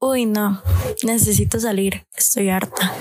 [0.00, 0.62] Uy, no,
[1.02, 2.94] necesito salir, estoy harta.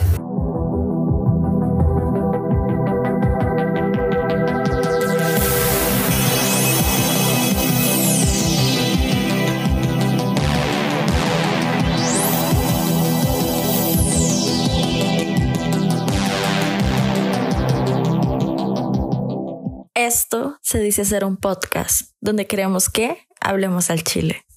[19.93, 24.47] Esto se dice ser un podcast donde queremos que hablemos al chile.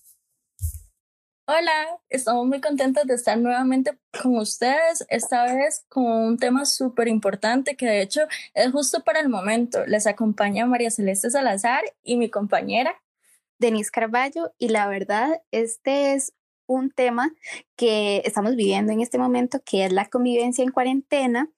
[1.53, 7.09] Hola, estamos muy contentos de estar nuevamente con ustedes, esta vez con un tema súper
[7.09, 8.21] importante que de hecho
[8.55, 9.85] es justo para el momento.
[9.85, 12.95] Les acompaña María Celeste Salazar y mi compañera
[13.59, 16.35] Denise Carballo y la verdad, este es
[16.67, 17.35] un tema
[17.75, 21.51] que estamos viviendo en este momento, que es la convivencia en cuarentena.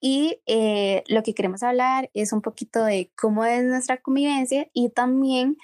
[0.00, 4.90] Y eh, lo que queremos hablar es un poquito de cómo es nuestra convivencia y
[4.90, 5.56] también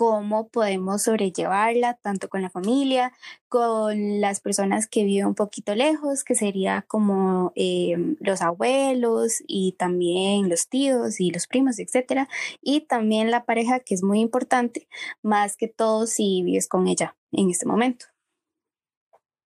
[0.00, 3.12] cómo podemos sobrellevarla tanto con la familia,
[3.48, 9.72] con las personas que viven un poquito lejos, que sería como eh, los abuelos y
[9.72, 12.30] también los tíos y los primos, etcétera,
[12.62, 14.88] y también la pareja que es muy importante,
[15.20, 18.06] más que todo si vives con ella en este momento.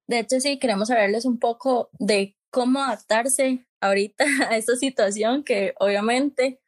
[0.06, 5.74] De hecho, sí, queremos hablarles un poco de cómo adaptarse ahorita a esta situación que
[5.80, 6.60] obviamente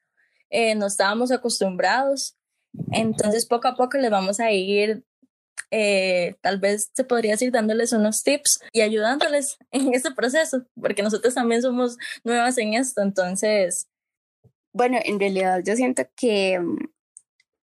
[0.51, 2.36] eh, no estábamos acostumbrados
[2.93, 5.05] entonces, poco a poco les vamos a ir,
[5.71, 11.03] eh, tal vez se podría decir, dándoles unos tips y ayudándoles en este proceso, porque
[11.03, 13.03] nosotros también somos nuevas en esto.
[13.03, 13.89] Entonces...
[14.73, 16.77] Bueno, en realidad yo siento que mm,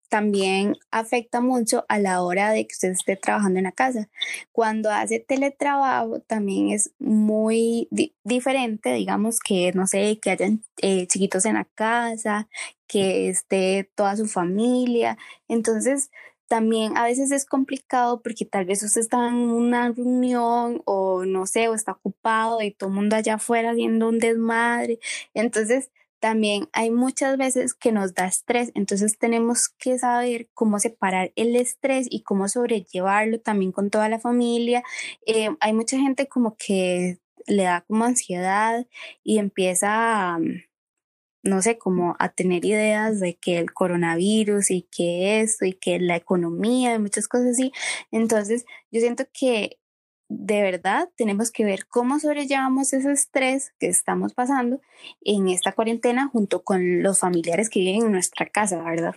[0.09, 4.09] también afecta mucho a la hora de que usted esté trabajando en la casa.
[4.53, 7.89] Cuando hace teletrabajo también es muy
[8.25, 12.48] diferente, digamos que, no sé, que hayan eh, chiquitos en la casa,
[12.86, 15.19] que esté toda su familia.
[15.48, 16.11] Entonces,
[16.48, 21.47] también a veces es complicado porque tal vez usted está en una reunión o no
[21.47, 24.98] sé, o está ocupado y todo el mundo allá afuera haciendo un desmadre.
[25.34, 31.33] Entonces, también hay muchas veces que nos da estrés, entonces tenemos que saber cómo separar
[31.36, 34.83] el estrés y cómo sobrellevarlo también con toda la familia.
[35.27, 38.86] Eh, hay mucha gente como que le da como ansiedad
[39.24, 40.39] y empieza a,
[41.42, 45.98] no sé, como a tener ideas de que el coronavirus y que esto y que
[46.01, 47.73] la economía y muchas cosas así.
[48.11, 49.78] Entonces, yo siento que
[50.28, 54.80] de verdad tenemos que ver cómo sobrellevamos ese estrés que estamos pasando
[55.22, 59.16] en esta cuarentena junto con los familiares que viven en nuestra casa, ¿verdad?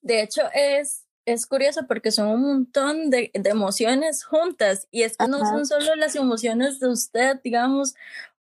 [0.00, 5.28] De hecho, es, es curioso porque son un montón de, emociones juntas y es que
[5.28, 7.94] no son solo las emociones de usted, digamos,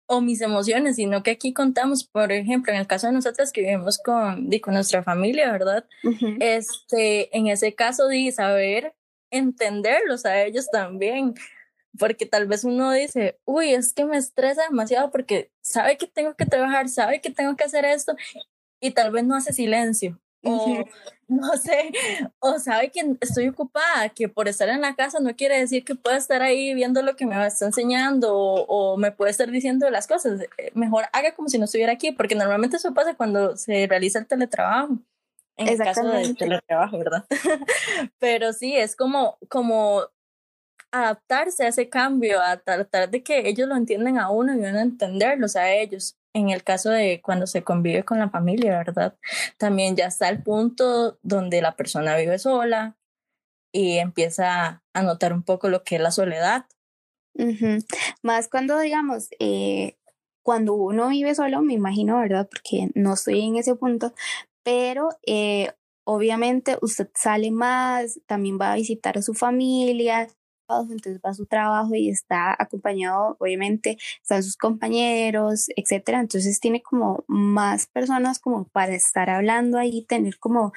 [0.05, 3.61] o mis emociones, sino que aquí contamos, por ejemplo, en el caso de nosotras que
[3.61, 5.85] vivimos con, con nuestra familia, ¿verdad?
[6.39, 8.93] este, en ese caso, de saber
[9.31, 11.33] entenderlos a ellos también,
[11.97, 16.35] porque tal vez uno dice, uy, es que me estresa demasiado porque sabe que tengo
[16.35, 18.15] que trabajar, sabe que tengo que hacer esto
[18.79, 20.19] y tal vez no hace silencio.
[20.43, 20.83] O
[21.27, 21.91] no sé,
[22.39, 25.95] o sabe que estoy ocupada, que por estar en la casa no quiere decir que
[25.95, 30.07] pueda estar ahí viendo lo que me está enseñando o, me puede estar diciendo las
[30.07, 30.41] cosas.
[30.57, 34.19] Eh, mejor haga como si no estuviera aquí, porque normalmente eso pasa cuando se realiza
[34.19, 34.97] el teletrabajo.
[35.55, 37.25] En el caso del teletrabajo, ¿verdad?
[38.19, 40.07] Pero sí, es como, como
[40.93, 44.79] adaptarse a ese cambio, a tratar de que ellos lo entiendan a uno y uno
[44.79, 46.15] entenderlos a ellos.
[46.33, 49.15] En el caso de cuando se convive con la familia, ¿verdad?
[49.57, 52.95] También ya está el punto donde la persona vive sola
[53.71, 56.65] y empieza a notar un poco lo que es la soledad.
[58.21, 59.97] Más cuando, digamos, eh,
[60.43, 62.47] cuando uno vive solo, me imagino, ¿verdad?
[62.47, 64.13] Porque no estoy en ese punto,
[64.63, 65.71] pero eh,
[66.05, 70.27] obviamente usted sale más, también va a visitar a su familia,
[70.69, 76.19] entonces va a su trabajo y está acompañado, obviamente, están sus compañeros, etcétera.
[76.19, 80.73] Entonces tiene como más personas como para estar hablando ahí, tener como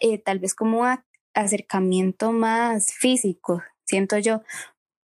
[0.00, 0.84] eh, tal vez como
[1.34, 4.42] acercamiento más físico, siento yo.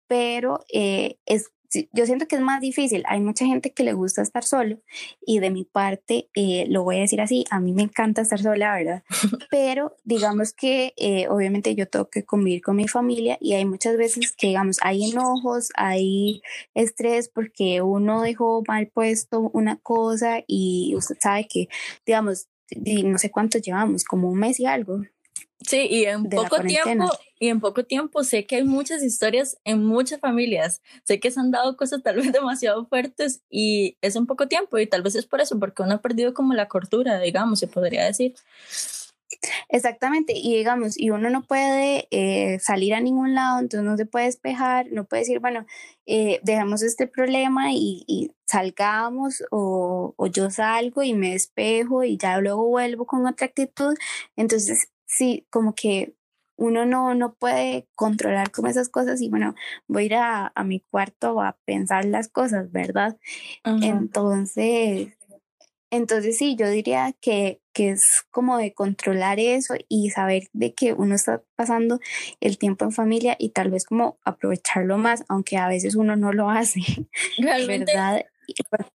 [0.07, 1.51] Pero eh, es
[1.91, 3.03] yo siento que es más difícil.
[3.07, 4.79] Hay mucha gente que le gusta estar solo
[5.25, 8.41] y de mi parte, eh, lo voy a decir así, a mí me encanta estar
[8.41, 9.03] sola, ¿verdad?
[9.51, 13.97] Pero digamos que eh, obviamente yo tengo que convivir con mi familia y hay muchas
[13.97, 16.41] veces que, digamos, hay enojos, hay
[16.73, 21.69] estrés porque uno dejó mal puesto una cosa y usted sabe que,
[22.05, 25.01] digamos, no sé cuánto llevamos, como un mes y algo.
[25.61, 29.83] Sí, y en poco tiempo, y en poco tiempo sé que hay muchas historias en
[29.85, 30.81] muchas familias.
[31.05, 34.77] Sé que se han dado cosas tal vez demasiado fuertes y es en poco tiempo
[34.77, 37.67] y tal vez es por eso, porque uno ha perdido como la cordura, digamos, se
[37.67, 38.35] podría decir.
[39.69, 44.05] Exactamente, y digamos, y uno no puede eh, salir a ningún lado, entonces no se
[44.05, 45.65] puede despejar, no puede decir, bueno,
[46.07, 52.17] eh, dejamos este problema y, y salgamos o, o, yo salgo y me despejo y
[52.17, 53.95] ya luego vuelvo con otra actitud.
[54.35, 56.15] Entonces, sí, como que
[56.59, 59.55] uno no, no puede controlar como esas cosas y bueno,
[59.87, 63.17] voy a ir a, a mi cuarto a pensar las cosas, ¿verdad?
[63.63, 65.17] Entonces,
[65.89, 70.93] entonces sí, yo diría que, que es como de controlar eso y saber de que
[70.93, 71.99] uno está pasando
[72.41, 76.33] el tiempo en familia y tal vez como aprovecharlo más, aunque a veces uno no
[76.33, 76.81] lo hace,
[77.67, 78.25] ¿verdad?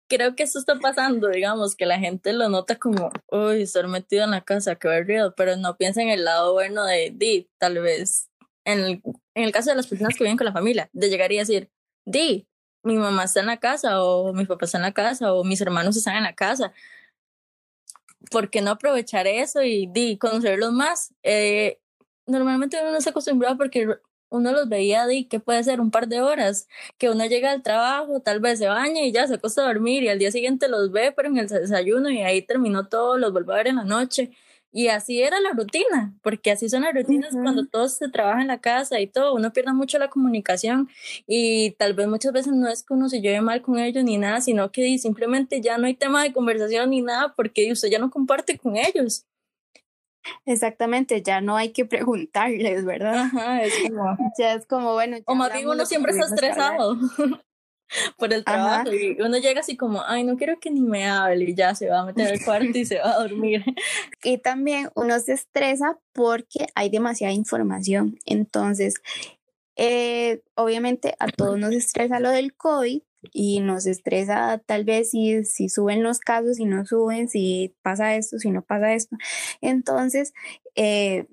[0.10, 4.24] Creo que eso está pasando, digamos, que la gente lo nota como, uy, estar metido
[4.26, 7.80] en la casa, qué aburrido, pero no piensa en el lado bueno de, di, tal
[7.80, 8.30] vez,
[8.66, 9.02] en el,
[9.36, 11.70] en el caso de las personas que viven con la familia, de llegar y decir,
[12.06, 12.48] di,
[12.84, 15.62] mi mamá está en la casa o mi papá está en la casa o mis
[15.62, 16.74] hermanos están en la casa.
[18.32, 21.14] ¿Por qué no aprovechar eso y di, conocerlos más?
[21.24, 21.80] Eh,
[22.26, 23.88] normalmente uno no se acostumbra porque
[24.30, 26.68] uno los veía de que puede ser un par de horas,
[26.98, 30.04] que uno llega al trabajo, tal vez se baña y ya se acuesta a dormir
[30.04, 33.32] y al día siguiente los ve, pero en el desayuno y ahí terminó todo, los
[33.32, 34.32] vuelve a ver en la noche.
[34.72, 38.48] Y así era la rutina, porque así son las rutinas cuando todos se trabaja en
[38.48, 40.90] la casa y todo, uno pierde mucho la comunicación
[41.26, 44.18] y tal vez muchas veces no es que uno se lleve mal con ellos ni
[44.18, 47.98] nada, sino que simplemente ya no hay tema de conversación ni nada porque usted ya
[47.98, 49.26] no comparte con ellos.
[50.46, 53.16] Exactamente, ya no hay que preguntarles, ¿verdad?
[53.16, 55.18] Ajá, es como, ya es como, bueno.
[55.26, 56.98] o más bien uno siempre está estresado
[58.18, 61.46] por el trabajo y uno llega así como, ay, no quiero que ni me hable
[61.46, 63.64] y ya se va a meter al cuarto y se va a dormir.
[64.24, 68.20] Y también uno se estresa porque hay demasiada información.
[68.26, 68.96] Entonces,
[69.78, 73.02] eh, obviamente a todos nos estresa lo del COVID,
[73.34, 78.16] y nos estresa tal vez si, si suben los casos, si no suben, si pasa
[78.16, 79.18] esto, si no pasa esto.
[79.62, 80.34] Entonces,
[80.76, 81.28] eh,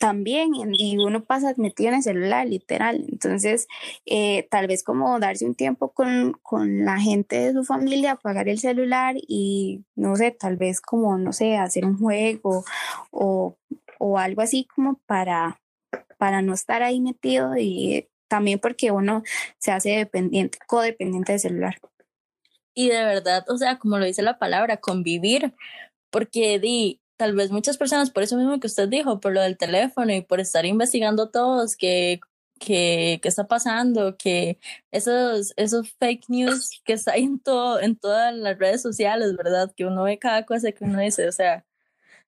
[0.00, 3.04] también, y uno pasa metido en el celular, literal.
[3.10, 3.68] Entonces,
[4.06, 8.48] eh, tal vez como darse un tiempo con, con, la gente de su familia, apagar
[8.48, 12.64] el celular y, no sé, tal vez como, no sé, hacer un juego
[13.10, 13.58] o,
[13.98, 15.60] o algo así como para,
[16.16, 19.22] para no estar ahí metido y también porque uno
[19.58, 21.80] se hace dependiente, codependiente del celular.
[22.74, 25.52] Y de verdad, o sea, como lo dice la palabra, convivir,
[26.10, 29.58] porque di, tal vez muchas personas, por eso mismo que usted dijo, por lo del
[29.58, 32.20] teléfono y por estar investigando todos, que
[32.60, 34.58] que, que, está pasando, que
[34.92, 39.72] esos, esos fake news que está en todo, en todas las redes sociales, ¿verdad?
[39.76, 41.64] Que uno ve cada cosa que uno dice, o sea,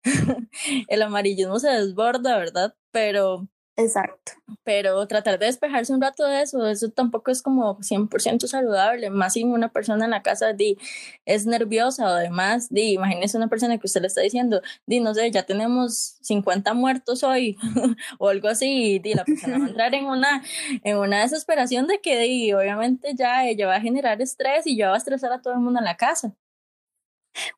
[0.88, 2.75] el amarillismo se desborda, ¿verdad?
[2.93, 4.33] Pero Exacto.
[4.65, 9.33] Pero tratar de despejarse un rato de eso, eso tampoco es como 100% saludable, más
[9.33, 10.77] si una persona en la casa di,
[11.25, 15.15] es nerviosa o además, di, imagínese una persona que usted le está diciendo, di, no
[15.15, 17.57] sé, ya tenemos 50 muertos hoy
[18.19, 20.43] o algo así, di, la persona va a entrar en una,
[20.85, 24.89] en una desesperación de que di, obviamente ya ella va a generar estrés y ya
[24.89, 26.35] va a estresar a todo el mundo en la casa.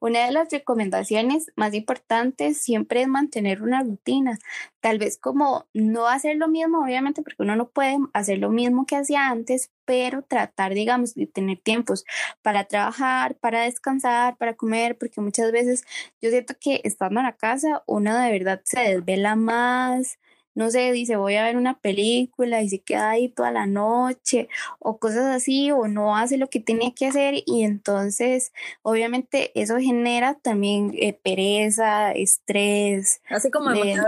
[0.01, 4.39] Una de las recomendaciones más importantes siempre es mantener una rutina,
[4.81, 8.87] tal vez como no hacer lo mismo, obviamente, porque uno no puede hacer lo mismo
[8.87, 12.05] que hacía antes, pero tratar, digamos, de tener tiempos
[12.43, 15.85] para trabajar, para descansar, para comer, porque muchas veces
[16.21, 20.19] yo siento que estando en la casa uno de verdad se desvela más,
[20.55, 24.49] no sé, dice voy a ver una película y se queda ahí toda la noche
[24.79, 29.79] o cosas así o no hace lo que tenía que hacer y entonces obviamente eso
[29.79, 33.21] genera también eh, pereza, estrés.
[33.29, 34.01] Así como de,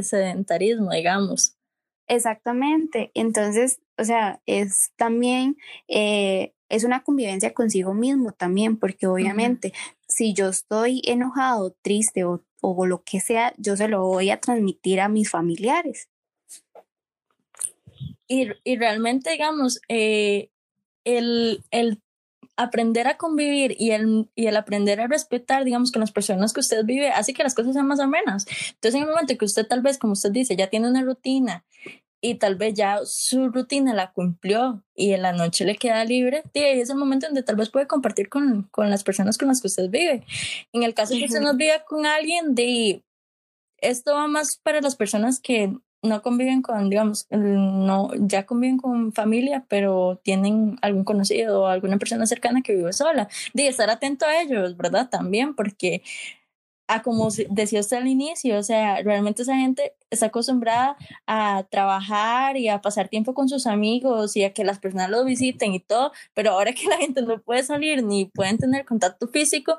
[0.00, 1.56] sedentarismo, digamos.
[2.08, 5.56] Exactamente, entonces, o sea, es también,
[5.88, 9.72] eh, es una convivencia consigo mismo también, porque obviamente
[10.08, 14.40] si yo estoy enojado, triste o o lo que sea, yo se lo voy a
[14.40, 16.08] transmitir a mis familiares.
[18.28, 20.48] Y, y realmente, digamos, eh,
[21.04, 22.00] el, el,
[22.56, 26.60] aprender a convivir y el, y el aprender a respetar, digamos, con las personas que
[26.60, 28.46] usted vive, hace que las cosas sean más o menos.
[28.74, 31.64] Entonces, en el momento que usted tal vez, como usted dice, ya tiene una rutina
[32.24, 36.44] y tal vez ya su rutina la cumplió y en la noche le queda libre,
[36.54, 39.60] y es el momento donde tal vez puede compartir con, con las personas con las
[39.60, 40.24] que usted vive.
[40.72, 43.02] En el caso que usted no viva con alguien, de
[43.78, 49.12] esto va más para las personas que no conviven con, digamos, no, ya conviven con
[49.12, 53.28] familia, pero tienen algún conocido o alguna persona cercana que vive sola.
[53.52, 55.08] De estar atento a ellos, ¿verdad?
[55.10, 56.02] También, porque
[56.88, 60.96] a como decía usted al inicio, o sea, realmente esa gente está acostumbrada
[61.26, 65.24] a trabajar y a pasar tiempo con sus amigos y a que las personas lo
[65.24, 69.28] visiten y todo, pero ahora que la gente no puede salir ni pueden tener contacto
[69.28, 69.78] físico,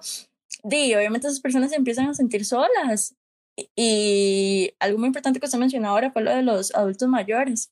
[0.63, 3.15] di, obviamente esas personas se empiezan a sentir solas
[3.75, 7.71] y algo muy importante que usted mencionó ahora fue lo de los adultos mayores.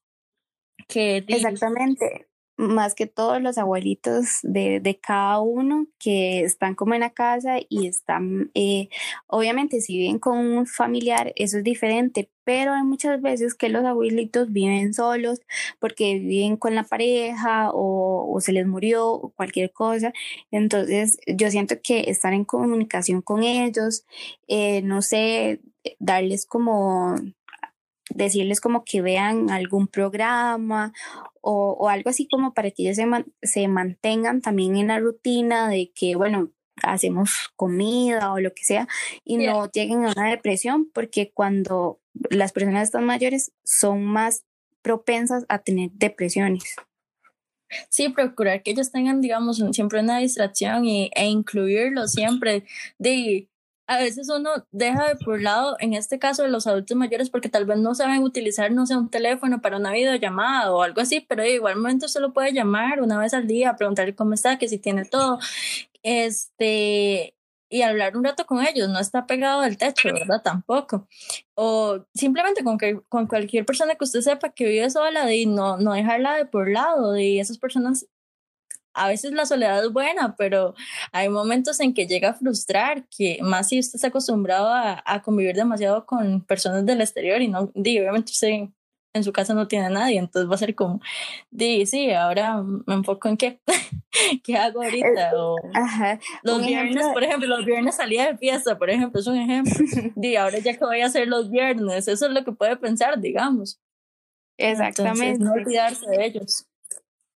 [0.88, 2.30] Que Exactamente
[2.62, 7.58] más que todos los abuelitos de, de, cada uno que están como en la casa
[7.70, 8.89] y están, eh,
[9.27, 13.84] obviamente si viven con un familiar, eso es diferente, pero hay muchas veces que los
[13.84, 15.41] abuelitos viven solos
[15.80, 20.13] porque viven con la pareja o, o se les murió o cualquier cosa.
[20.51, 24.06] Entonces yo siento que estar en comunicación con ellos,
[24.48, 25.62] eh, no sé,
[26.00, 27.15] darles como
[28.15, 30.94] decirles como que vean algún programa
[31.41, 33.06] o, o algo así como para que ellos se,
[33.41, 36.51] se mantengan también en la rutina de que, bueno,
[36.84, 38.88] hacemos comida o lo que sea
[39.24, 42.00] y no lleguen a una depresión porque cuando
[42.30, 44.44] las personas están mayores son más
[44.82, 46.75] propensas a tener depresiones.
[47.89, 52.65] Sí, procurar que ellos tengan, digamos, siempre una distracción y, e incluirlo siempre.
[52.98, 53.48] De,
[53.91, 57.50] a veces uno deja de por lado, en este caso de los adultos mayores, porque
[57.50, 61.19] tal vez no saben utilizar, no sé, un teléfono para una videollamada o algo así,
[61.19, 64.57] pero de igual momento se lo puede llamar una vez al día, preguntarle cómo está,
[64.57, 65.39] que si tiene todo,
[66.03, 67.36] este,
[67.69, 70.41] y hablar un rato con ellos, no está pegado al techo, ¿verdad?
[70.41, 71.10] Tampoco.
[71.55, 75.75] O simplemente con, que, con cualquier persona que usted sepa que vive sola y no,
[75.75, 78.07] no dejarla de por lado, y esas personas
[78.93, 80.75] a veces la soledad es buena, pero
[81.12, 85.21] hay momentos en que llega a frustrar, que más si usted está acostumbrado a, a
[85.21, 88.69] convivir demasiado con personas del exterior y no, di, obviamente usted
[89.13, 91.01] en su casa no tiene a nadie, entonces va a ser como,
[91.50, 93.60] di, sí, ahora me enfoco en qué,
[94.43, 95.31] qué hago ahorita.
[95.36, 95.57] O
[96.43, 99.74] los viernes, por ejemplo, los viernes salía de fiesta, por ejemplo, es un ejemplo.
[100.15, 103.19] di, ahora ya que voy a hacer los viernes, eso es lo que puede pensar,
[103.19, 103.79] digamos.
[104.57, 105.43] Exactamente.
[105.43, 106.67] no olvidarse de ellos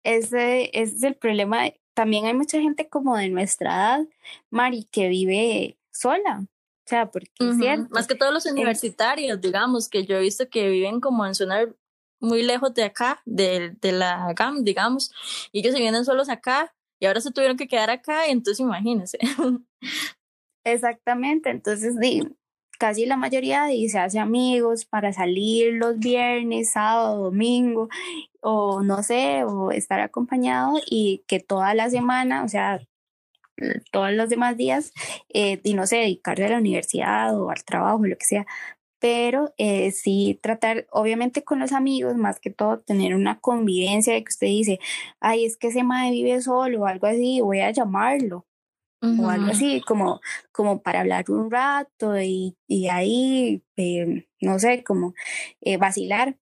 [0.04, 1.64] ese, es el problema.
[1.94, 4.08] También hay mucha gente como de nuestra edad,
[4.50, 6.42] Mari, que vive sola.
[6.44, 7.88] O sea, porque es cierto.
[7.92, 11.68] Más que todos los universitarios, digamos, que yo he visto que viven como en zonas
[12.20, 15.12] muy lejos de acá, de, de la GAM, digamos,
[15.52, 18.60] y ellos se vienen solos acá y ahora se tuvieron que quedar acá, y entonces
[18.60, 19.18] imagínense.
[20.64, 21.96] Exactamente, entonces
[22.82, 27.90] casi la mayoría se hace amigos para salir los viernes, sábado, domingo
[28.42, 32.80] o no sé, o estar acompañado y que toda la semana, o sea,
[33.92, 34.94] todos los demás días,
[35.30, 38.48] eh, y no sé, dedicarse a la universidad o al trabajo, lo que sea,
[39.00, 44.24] pero eh, sí tratar, obviamente con los amigos, más que todo, tener una convivencia de
[44.24, 44.80] que usted dice,
[45.20, 48.48] ay, es que ese madre vive solo o algo así, voy a llamarlo.
[49.02, 54.84] O algo así, como, como para hablar un rato y, y ahí, eh, no sé,
[54.84, 55.16] como
[55.62, 56.38] eh, vacilar.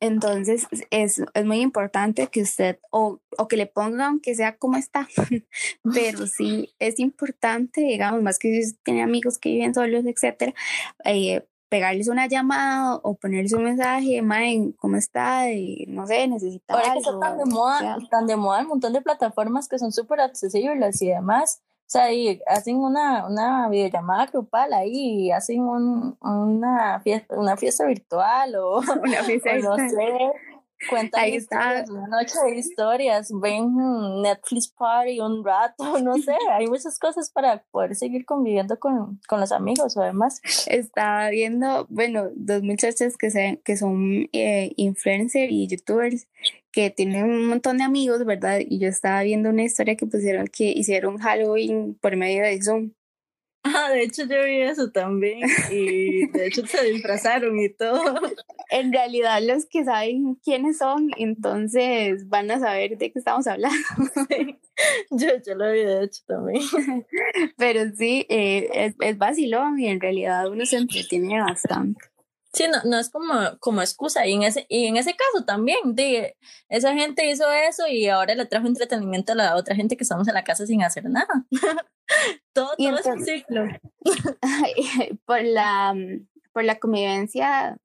[0.00, 4.76] Entonces es, es, muy importante que usted o, o, que le ponga aunque sea como
[4.76, 5.08] está,
[5.94, 10.54] pero sí es importante, digamos, más que si tiene amigos que viven solos, etcétera,
[11.04, 15.50] eh, pegarles una llamada o ponerles un mensaje, en ¿cómo está?
[15.50, 18.92] Y, no sé, necesita Ahora que está tan de moda, tan de moda un montón
[18.92, 24.26] de plataformas que son súper accesibles y demás, o sea, y hacen una, una videollamada
[24.26, 29.88] grupal ahí, y hacen un, una, fiesta, una fiesta virtual o una fiesta virtual.
[30.88, 31.84] Cuentan Ahí está.
[31.88, 33.74] una noche de historias, ven
[34.22, 39.40] Netflix Party un rato, no sé, hay muchas cosas para poder seguir conviviendo con, con
[39.40, 40.40] los amigos además.
[40.66, 46.26] Estaba viendo, bueno, dos muchachas que, se, que son eh, influencers y youtubers
[46.70, 48.60] que tienen un montón de amigos, ¿verdad?
[48.60, 52.92] Y yo estaba viendo una historia que pusieron que hicieron Halloween por medio de Zoom.
[53.64, 58.20] Ah, de hecho yo vi eso también y de hecho se disfrazaron y todo.
[58.70, 63.78] En realidad los que saben quiénes son, entonces van a saber de qué estamos hablando.
[65.10, 66.62] Yo, yo lo vi de hecho también.
[67.56, 71.98] Pero sí, eh, es, es vacilón y en realidad uno se entretiene bastante.
[72.58, 74.26] Sí, no, no es como, como excusa.
[74.26, 76.36] Y en, ese, y en ese caso también, de,
[76.68, 80.26] esa gente hizo eso y ahora le trajo entretenimiento a la otra gente que estamos
[80.26, 81.46] en la casa sin hacer nada.
[82.52, 83.64] todo, todo es un ciclo.
[85.24, 85.94] por, la,
[86.52, 87.78] por la convivencia,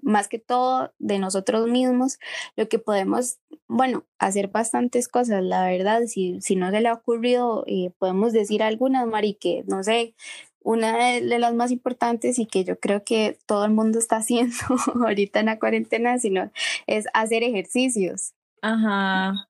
[0.00, 2.18] más que todo de nosotros mismos,
[2.56, 6.94] lo que podemos, bueno, hacer bastantes cosas, la verdad, si, si no se le ha
[6.94, 10.14] ocurrido, eh, podemos decir algunas, Mari, que no sé,
[10.62, 14.56] una de las más importantes y que yo creo que todo el mundo está haciendo
[15.06, 16.50] ahorita en la cuarentena, sino
[16.86, 18.34] es hacer ejercicios.
[18.62, 19.48] Ajá,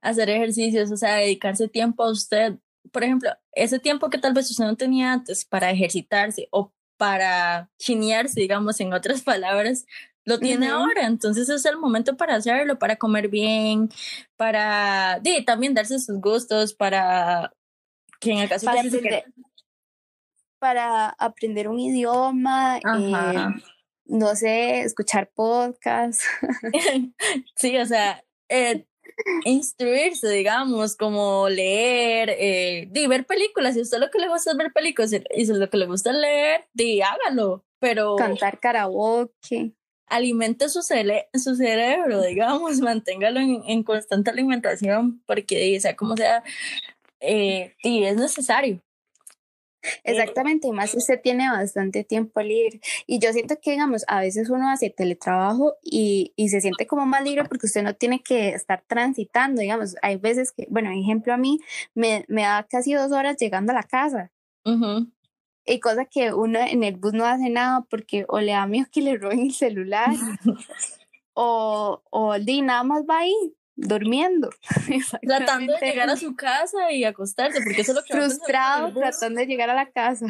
[0.00, 2.58] hacer ejercicios, o sea, dedicarse tiempo a usted.
[2.90, 7.70] Por ejemplo, ese tiempo que tal vez usted no tenía antes para ejercitarse o para
[7.78, 9.86] chinearse, digamos, en otras palabras,
[10.24, 13.90] lo tiene ahora, entonces es el momento para hacerlo, para comer bien,
[14.36, 17.52] para también darse sus gustos, para
[18.20, 19.24] que en el caso de
[20.62, 23.62] para aprender un idioma, eh,
[24.04, 26.24] no sé, escuchar podcasts.
[27.56, 28.86] sí, o sea, eh,
[29.44, 33.74] instruirse, digamos, como leer, eh, ver películas.
[33.74, 35.86] Si a usted lo que le gusta es ver películas y si lo que le
[35.86, 37.64] gusta es leer, di, hágalo.
[37.80, 38.14] Pero.
[38.14, 39.72] Cantar karaoke.
[40.06, 46.44] Alimente su, su cerebro, digamos, manténgalo en, constante alimentación, porque, sea como sea,
[47.18, 48.80] eh, es necesario.
[50.04, 52.80] Exactamente, y más si usted tiene bastante tiempo libre.
[53.06, 57.06] Y yo siento que, digamos, a veces uno hace teletrabajo y, y, se siente como
[57.06, 59.96] más libre porque usted no tiene que estar transitando, digamos.
[60.02, 61.58] Hay veces que, bueno, ejemplo a mí,
[61.94, 64.30] me, me da casi dos horas llegando a la casa.
[65.64, 68.86] Y cosa que uno en el bus no hace nada porque o le da miedo
[68.90, 70.10] que le roben el celular
[71.34, 73.34] o, o nada más va ahí
[73.76, 74.50] durmiendo.
[75.22, 79.40] Tratando de llegar a su casa y acostarse, porque eso es lo que Frustrado tratando
[79.40, 80.26] de llegar a la casa.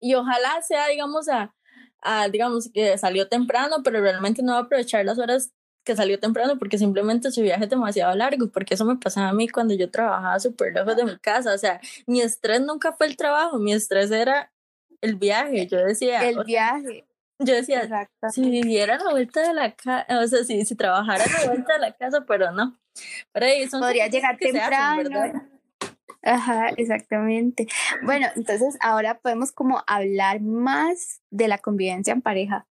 [0.00, 1.54] Y ojalá sea, digamos, a,
[2.02, 5.52] a, digamos, que salió temprano, pero realmente no va a aprovechar las horas
[5.88, 9.32] que salió temprano porque simplemente su viaje es demasiado largo, porque eso me pasaba a
[9.32, 13.06] mí cuando yo trabajaba súper lejos de mi casa, o sea, mi estrés nunca fue
[13.06, 14.52] el trabajo, mi estrés era
[15.00, 16.28] el viaje, yo decía.
[16.28, 17.07] El viaje.
[17.38, 21.40] Yo decía, si viviera la vuelta de la casa, o sea, si, si trabajara a
[21.40, 22.78] la vuelta de la casa, pero no.
[23.32, 25.10] Pero ahí Podría llegar temprano.
[26.22, 27.68] Ajá, exactamente.
[28.02, 32.66] Bueno, entonces ahora podemos como hablar más de la convivencia en pareja.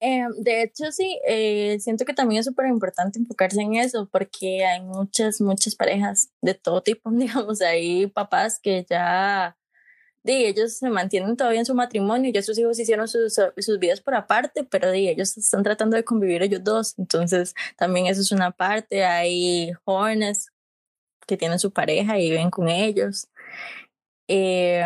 [0.00, 4.66] Eh, de hecho, sí, eh, siento que también es súper importante enfocarse en eso porque
[4.66, 9.56] hay muchas, muchas parejas de todo tipo, digamos, hay papás que ya
[10.26, 14.00] de ellos se mantienen todavía en su matrimonio, ya sus hijos hicieron sus, sus vidas
[14.00, 18.32] por aparte, pero de ellos están tratando de convivir ellos dos, entonces también eso es
[18.32, 20.50] una parte, hay jóvenes
[21.26, 23.28] que tienen su pareja y viven con ellos.
[24.28, 24.84] Eh,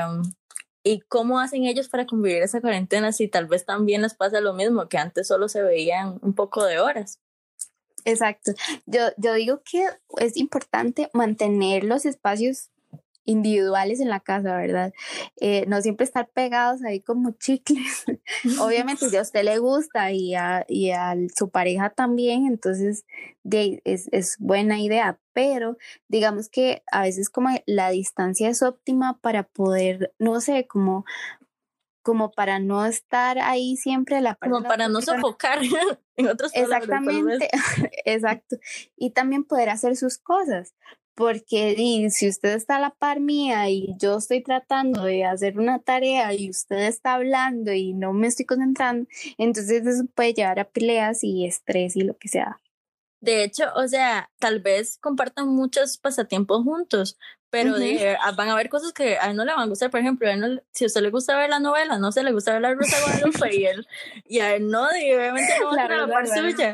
[0.82, 4.54] ¿Y cómo hacen ellos para convivir esa cuarentena si tal vez también les pasa lo
[4.54, 7.18] mismo, que antes solo se veían un poco de horas?
[8.04, 8.52] Exacto.
[8.86, 9.86] Yo, yo digo que
[10.18, 12.70] es importante mantener los espacios
[13.24, 14.92] individuales en la casa, ¿verdad?
[15.40, 18.04] Eh, no siempre estar pegados ahí como chicles.
[18.60, 23.04] Obviamente si a usted le gusta y a, y a su pareja también, entonces
[23.84, 25.76] es, es buena idea, pero
[26.08, 31.04] digamos que a veces como la distancia es óptima para poder, no sé, como
[32.02, 35.60] como para no estar ahí siempre a la Como para no sofocar
[36.16, 37.48] en otros Exactamente,
[38.04, 38.56] exacto.
[38.96, 40.74] Y también poder hacer sus cosas,
[41.20, 45.78] porque si usted está a la par mía y yo estoy tratando de hacer una
[45.78, 49.06] tarea y usted está hablando y no me estoy concentrando,
[49.36, 52.58] entonces eso puede llevar a peleas y estrés y lo que sea.
[53.20, 57.18] De hecho, o sea, tal vez compartan muchos pasatiempos juntos,
[57.50, 57.74] pero
[58.22, 59.90] ah, van a haber cosas que a él no le van a gustar.
[59.90, 60.26] Por ejemplo,
[60.72, 62.96] si a usted le gusta ver la novela, no se le gusta ver la Rosa
[63.04, 63.86] Guadalupe y él,
[64.26, 66.72] y a él no, obviamente no va a ser la par suya.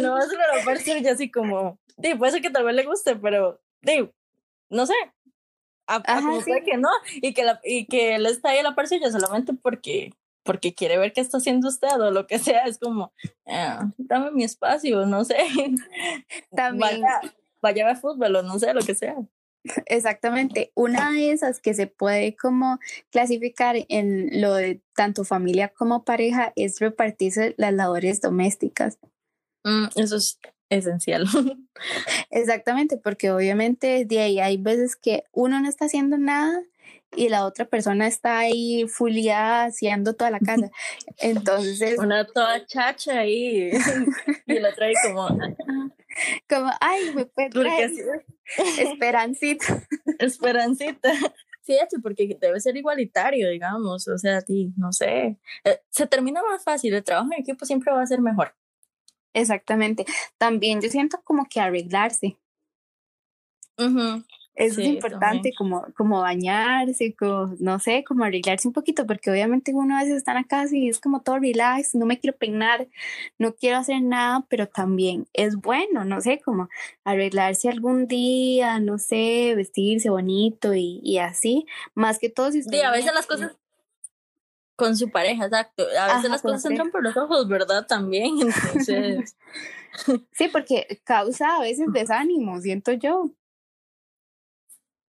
[0.00, 2.74] no va a ser la par suya, así como, Sí, puede ser que tal vez
[2.74, 4.12] le guste, pero digo,
[4.70, 4.94] no sé.
[5.86, 6.30] A, Ajá,
[6.64, 9.54] que no, y que, la, y que él está ahí a la par suya solamente
[9.54, 10.12] porque,
[10.44, 12.64] porque quiere ver qué está haciendo usted o lo que sea.
[12.64, 13.12] Es como,
[13.46, 15.36] ah, dame mi espacio, no sé.
[16.52, 17.02] También.
[17.02, 17.20] Vaya,
[17.60, 19.16] vaya a ver fútbol o no sé, lo que sea.
[19.86, 20.72] Exactamente.
[20.74, 22.78] Una de esas que se puede como
[23.10, 28.98] clasificar en lo de tanto familia como pareja es repartirse las labores domésticas.
[29.64, 30.38] Mm, eso es
[30.70, 31.26] esencial.
[32.30, 36.62] Exactamente, porque obviamente de ahí hay veces que uno no está haciendo nada
[37.16, 40.70] y la otra persona está ahí fuliada haciendo toda la casa.
[41.18, 41.98] Entonces.
[41.98, 43.70] Una toda chacha ahí
[44.46, 45.28] y la trae como.
[46.48, 47.50] como, ay, me puede
[48.78, 49.86] esperancita.
[50.18, 51.12] Esperancita.
[51.62, 54.08] Sí, porque debe ser igualitario, digamos.
[54.08, 55.36] O sea, ti, no sé.
[55.64, 56.94] Eh, se termina más fácil.
[56.94, 58.54] El trabajo en equipo siempre va a ser mejor.
[59.34, 60.04] Exactamente.
[60.38, 62.36] También yo siento como que arreglarse.
[64.60, 69.96] es importante como, como bañarse, como, no sé, como arreglarse un poquito, porque obviamente uno
[69.96, 72.86] a veces está en la casa y es como todo relax, no me quiero peinar,
[73.38, 76.68] no quiero hacer nada, pero también es bueno, no sé, como
[77.04, 81.64] arreglarse algún día, no sé, vestirse bonito y, y así,
[81.94, 83.56] más que todo si Sí, a veces las cosas
[84.80, 85.84] con su pareja, exacto.
[85.98, 87.86] A veces las cosas entran por los ojos, ¿verdad?
[87.86, 89.36] También, entonces.
[90.32, 93.30] sí, porque causa a veces desánimo, siento yo.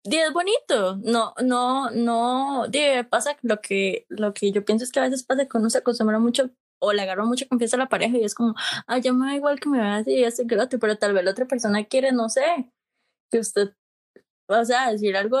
[0.02, 2.66] Y es bonito, no, no, no,
[3.10, 5.78] pasa lo que, lo que yo pienso es que a veces pasa que uno se
[5.78, 8.54] acostumbra mucho o le agarra mucha confianza a la pareja y es como,
[8.86, 11.12] ay, ya me da igual que me vea así y así que otro, pero tal
[11.12, 12.72] vez la otra persona quiere, no sé,
[13.30, 13.74] que usted,
[14.48, 15.38] o sea, decir algo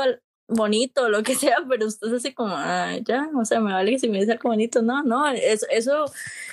[0.50, 3.92] bonito, lo que sea, pero usted es así como, ah, ya, o sea, me vale
[3.92, 6.04] que si me dice algo bonito, no, no, eso, eso,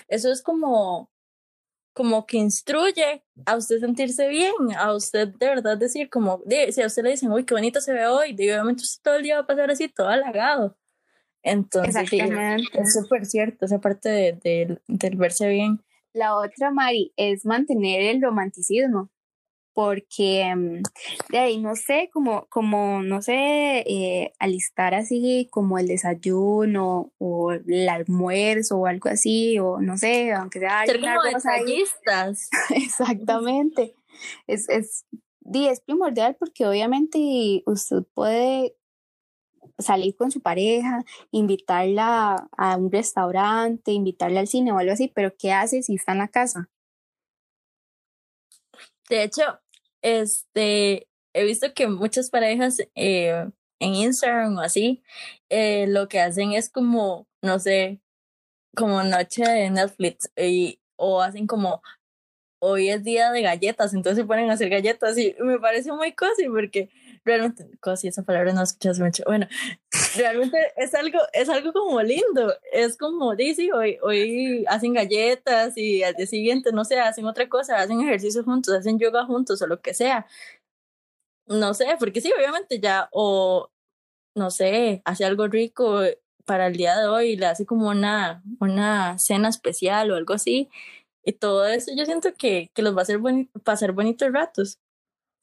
[0.08, 1.10] eso es como,
[1.94, 6.88] como que instruye a usted sentirse bien, a usted de verdad decir como, si a
[6.88, 9.42] usted le dicen, uy, qué bonito se ve hoy, obviamente usted todo el día va
[9.42, 10.78] a pasar así, todo halagado.
[11.44, 15.82] Entonces, es súper cierto esa parte de, del verse bien.
[16.12, 19.10] La otra, Mari, es mantener el romanticismo
[19.78, 20.82] porque mm,
[21.30, 27.52] de ahí no sé, como, como no sé, eh, alistar así como el desayuno o
[27.52, 30.84] el almuerzo o algo así, o no sé, aunque sea...
[30.84, 32.50] Ser como detallistas.
[32.76, 33.94] Exactamente.
[34.48, 35.06] Es, es,
[35.54, 38.76] es primordial porque obviamente usted puede
[39.78, 45.36] salir con su pareja, invitarla a un restaurante, invitarla al cine o algo así, pero
[45.38, 46.68] ¿qué hace si está en la casa?
[49.08, 49.60] De hecho,
[50.02, 55.04] este, he visto que muchas parejas eh, en Instagram o así,
[55.50, 58.00] eh, lo que hacen es como, no sé,
[58.76, 61.82] como noche de Netflix y, o hacen como
[62.60, 66.14] hoy es día de galletas, entonces se ponen a hacer galletas y me parece muy
[66.14, 66.90] cozy porque
[67.28, 69.48] realmente, cozy, esa palabra no escuchas mucho, bueno,
[70.18, 76.04] realmente es algo, es algo como lindo, es como, dice, hoy, hoy hacen galletas y
[76.04, 79.68] al día siguiente, no sé, hacen otra cosa, hacen ejercicio juntos, hacen yoga juntos o
[79.68, 80.26] lo que sea.
[81.48, 83.70] No sé, porque sí, obviamente ya, o
[84.36, 86.02] no sé, hace algo rico
[86.46, 90.70] para el día de hoy, le hace como una, una cena especial o algo así.
[91.26, 93.20] Y todo eso yo siento que, que los va a hacer
[93.64, 94.80] pasar bonitos ratos.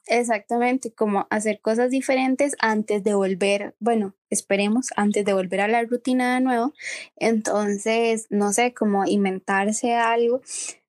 [0.06, 5.82] Exactamente, como hacer cosas diferentes antes de volver, bueno, esperemos, antes de volver a la
[5.82, 6.74] rutina de nuevo.
[7.16, 10.42] Entonces, no sé, como inventarse algo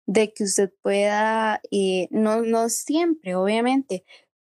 [0.05, 4.03] de que usted pueda, eh, no, no siempre, obviamente,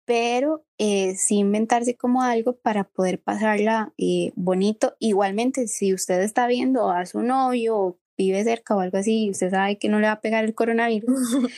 [0.04, 4.96] pero eh, sí inventarse como algo para poder pasarla eh, bonito.
[5.00, 9.50] Igualmente, si usted está viendo a su novio o vive cerca o algo así, usted
[9.50, 11.20] sabe que no le va a pegar el coronavirus.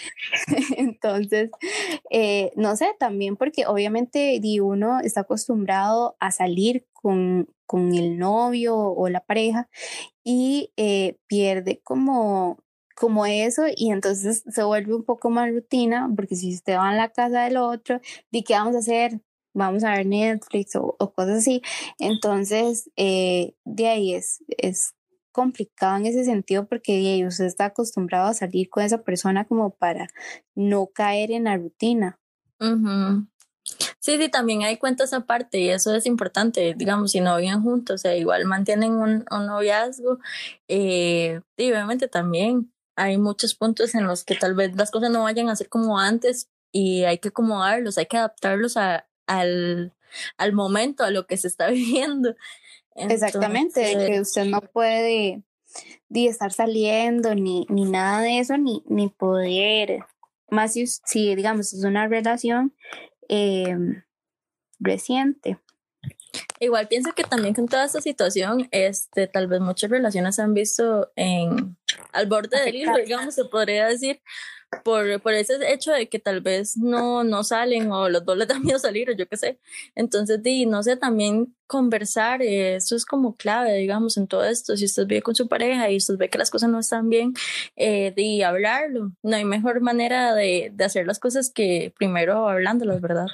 [0.76, 1.50] Entonces,
[2.10, 8.76] eh, no sé, también porque obviamente uno está acostumbrado a salir con, con el novio
[8.76, 9.68] o la pareja
[10.24, 12.58] y eh, pierde como
[12.98, 16.94] como eso y entonces se vuelve un poco más rutina porque si usted va a
[16.96, 18.00] la casa del otro,
[18.32, 19.20] ¿de qué vamos a hacer?
[19.54, 21.62] Vamos a ver Netflix o, cosas así.
[22.00, 24.94] Entonces, eh, de ahí es, es
[25.38, 30.08] complicado en ese sentido porque usted está acostumbrado a salir con esa persona como para
[30.56, 32.18] no caer en la rutina.
[34.00, 37.94] Sí, sí, también hay cuentas aparte y eso es importante, digamos, si no viven juntos,
[37.94, 40.18] o sea, igual mantienen un, un noviazgo,
[40.66, 45.22] eh, y obviamente también hay muchos puntos en los que tal vez las cosas no
[45.22, 49.94] vayan a ser como antes y hay que acomodarlos, hay que adaptarlos a, al,
[50.36, 52.34] al momento, a lo que se está viviendo.
[52.94, 55.42] Exactamente, que usted no puede
[56.08, 60.00] ni estar saliendo ni, ni nada de eso, ni, ni poder,
[60.50, 62.74] más si, si digamos es una relación
[63.28, 64.02] em,
[64.78, 65.58] reciente.
[66.60, 70.54] Igual pienso que también con toda esta situación, este, tal vez muchas relaciones se han
[70.54, 71.76] visto en,
[72.12, 74.20] al borde del hilo, digamos, se podría decir,
[74.84, 78.48] por, por ese hecho de que tal vez no, no salen o los dos les
[78.48, 79.58] da miedo salir o yo qué sé.
[79.94, 84.76] Entonces, di, no sé, también conversar, eso es como clave, digamos, en todo esto.
[84.76, 87.34] Si usted vive con su pareja y usted ve que las cosas no están bien,
[87.76, 89.12] eh, de hablarlo.
[89.22, 93.28] No hay mejor manera de, de hacer las cosas que primero hablándolas, ¿verdad?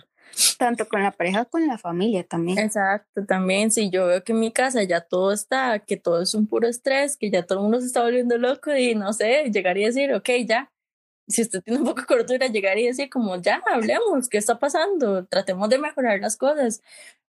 [0.59, 2.59] Tanto con la pareja, con la familia también.
[2.59, 3.71] Exacto, también.
[3.71, 6.67] Si yo veo que en mi casa ya todo está, que todo es un puro
[6.67, 9.91] estrés, que ya todo el mundo se está volviendo loco y no sé, llegaría a
[9.91, 10.73] decir, ok, ya,
[11.29, 14.59] si usted tiene un poco de cordura, llegar y decir como, ya, hablemos, ¿qué está
[14.59, 15.27] pasando?
[15.27, 16.83] Tratemos de mejorar las cosas.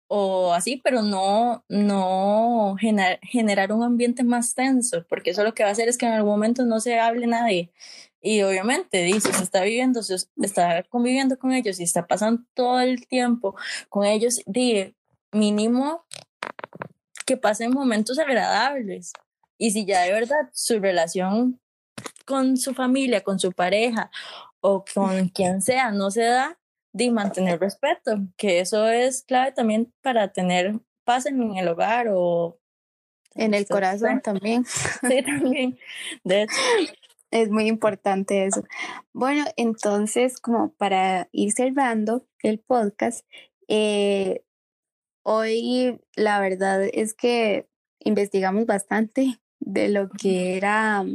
[0.07, 5.69] O así, pero no, no generar un ambiente más tenso, porque eso lo que va
[5.69, 7.71] a hacer es que en algún momento no se hable nadie.
[8.21, 12.79] Y obviamente, dice, se está viviendo, se está conviviendo con ellos y está pasando todo
[12.79, 13.55] el tiempo
[13.89, 14.95] con ellos, di,
[15.31, 16.05] mínimo
[17.25, 19.13] que pasen momentos agradables.
[19.57, 21.59] Y si ya de verdad su relación
[22.25, 24.11] con su familia, con su pareja
[24.61, 26.59] o con quien sea no se da,
[26.93, 32.59] de mantener respeto, que eso es clave también para tener paz en el hogar o
[33.35, 34.65] en el corazón también.
[35.07, 35.79] Sí, también.
[36.23, 36.53] De hecho.
[37.31, 38.63] Es muy importante eso.
[39.13, 43.23] Bueno, entonces, como para ir cerrando el podcast,
[43.67, 44.43] eh,
[45.21, 47.67] hoy la verdad es que
[47.99, 51.05] investigamos bastante de lo que era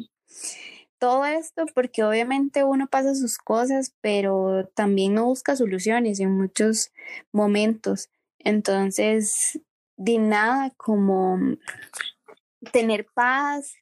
[1.05, 6.93] todo esto porque obviamente uno pasa sus cosas, pero también no busca soluciones en muchos
[7.31, 8.09] momentos.
[8.39, 9.61] Entonces,
[9.99, 11.39] de nada como
[12.73, 13.75] tener paz,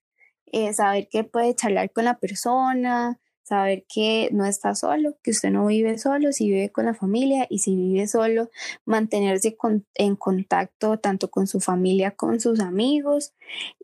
[0.46, 5.50] eh, saber que puede charlar con la persona, saber que no está solo, que usted
[5.50, 8.50] no vive solo, si vive con la familia y si vive solo,
[8.84, 9.56] mantenerse
[9.94, 13.32] en contacto tanto con su familia, con sus amigos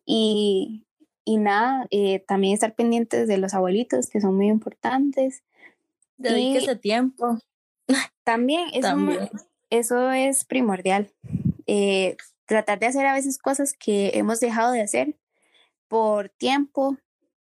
[0.05, 0.88] y,
[1.36, 5.42] nada, eh, también estar pendientes de los abuelitos que son muy importantes.
[6.16, 7.38] Dedíquese tiempo.
[8.24, 8.96] También, eso,
[9.70, 11.12] eso es primordial.
[11.66, 15.16] Eh, tratar de hacer a veces cosas que hemos dejado de hacer
[15.86, 16.96] por tiempo,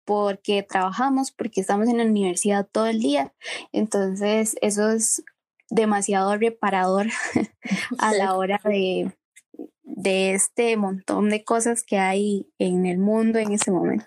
[0.06, 3.34] porque trabajamos, porque estamos en la universidad todo el día.
[3.72, 5.24] Entonces, eso es
[5.70, 7.08] demasiado reparador
[7.98, 9.12] a la hora de,
[9.96, 14.06] de este montón de cosas que hay en el mundo en ese momento.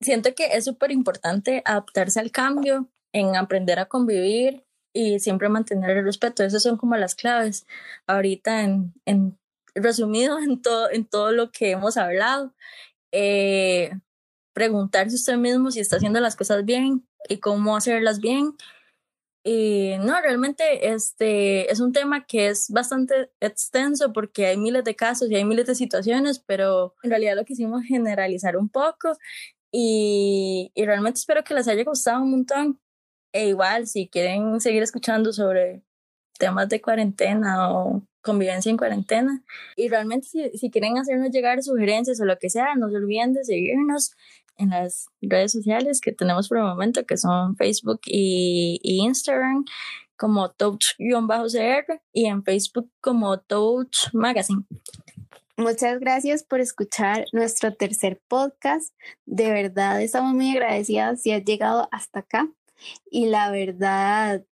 [0.00, 5.90] Siento que es súper importante adaptarse al cambio, en aprender a convivir y siempre mantener
[5.90, 6.42] el respeto.
[6.42, 7.66] Esas son como las claves.
[8.06, 9.38] Ahorita en, en
[9.74, 12.54] resumido en todo, en todo lo que hemos hablado
[13.12, 13.92] eh,
[14.52, 18.56] preguntarse usted mismo si está haciendo las cosas bien y cómo hacerlas bien.
[19.46, 24.96] Y no, realmente este es un tema que es bastante extenso porque hay miles de
[24.96, 29.18] casos y hay miles de situaciones, pero en realidad lo quisimos generalizar un poco
[29.70, 32.80] y, y realmente espero que les haya gustado un montón.
[33.32, 35.82] E igual, si quieren seguir escuchando sobre
[36.38, 39.44] temas de cuarentena o convivencia en cuarentena.
[39.76, 43.34] Y realmente si, si, quieren hacernos llegar sugerencias o lo que sea, no se olviden
[43.34, 44.12] de seguirnos
[44.56, 49.64] en las redes sociales que tenemos por el momento, que son Facebook y, Instagram
[50.16, 54.64] como Touch-CR y en Facebook como Touch Magazine.
[55.56, 58.94] Muchas gracias por escuchar nuestro tercer podcast.
[59.24, 62.48] De verdad, estamos muy agradecidas si has llegado hasta acá.
[63.10, 64.44] Y la verdad,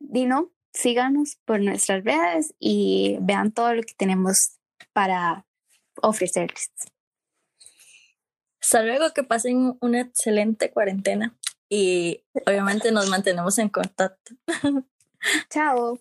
[0.00, 4.58] Dino, síganos por nuestras redes y vean todo lo que tenemos
[4.92, 5.46] para
[6.02, 6.70] ofrecerles.
[8.66, 11.36] Hasta luego, que pasen una excelente cuarentena
[11.68, 14.34] y obviamente nos mantenemos en contacto.
[15.50, 16.00] Chao.